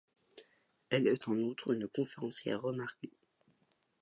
Elle 0.89 1.05
est 1.05 1.27
en 1.27 1.33
outre 1.37 1.73
une 1.75 1.87
conférencière 1.87 2.63
remarquée. 2.63 3.11